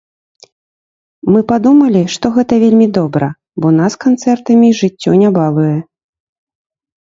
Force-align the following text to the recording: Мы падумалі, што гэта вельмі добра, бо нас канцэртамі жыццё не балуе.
Мы 1.33 1.39
падумалі, 1.51 2.01
што 2.13 2.25
гэта 2.37 2.53
вельмі 2.63 2.87
добра, 2.97 3.27
бо 3.65 3.75
нас 3.81 3.93
канцэртамі 4.07 4.73
жыццё 4.81 5.11
не 5.21 5.29
балуе. 5.37 5.77